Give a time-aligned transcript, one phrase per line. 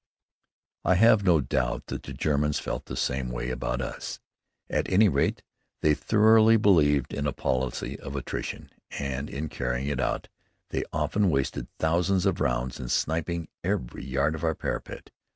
[0.83, 4.19] I have no doubt that the Germans felt the same way about us.
[4.67, 5.43] At any rate,
[5.81, 10.27] they thoroughly believed in the policy of attrition, and in carrying it out
[10.71, 15.11] they often wasted thousands of rounds in sniping every yard of our parapet.